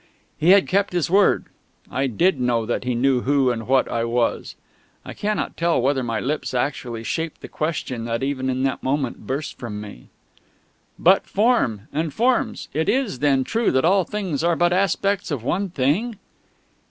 He 0.35 0.49
had 0.49 0.67
kept 0.67 0.93
his 0.93 1.11
word. 1.11 1.45
I 1.91 2.07
did 2.07 2.39
know 2.39 2.65
that 2.65 2.85
he 2.85 2.95
knew 2.95 3.21
who 3.21 3.51
and 3.51 3.67
what 3.67 3.87
I 3.87 4.03
was.... 4.03 4.55
I 5.05 5.13
cannot 5.13 5.55
tell 5.55 5.79
whether 5.79 6.01
my 6.01 6.19
lips 6.19 6.55
actually 6.55 7.03
shaped 7.03 7.41
the 7.41 7.47
question 7.47 8.05
that 8.05 8.23
even 8.23 8.49
in 8.49 8.63
that 8.63 8.81
moment 8.81 9.27
burst 9.27 9.59
from 9.59 9.79
me. 9.79 10.09
"But 10.97 11.27
Form 11.27 11.87
and 11.93 12.11
Forms? 12.11 12.67
It 12.73 12.89
is 12.89 13.19
then 13.19 13.43
true 13.43 13.69
that 13.69 13.85
all 13.85 14.03
things 14.03 14.43
are 14.43 14.55
but 14.55 14.73
aspects 14.73 15.29
of 15.29 15.43
One 15.43 15.69
thing?..." 15.69 16.17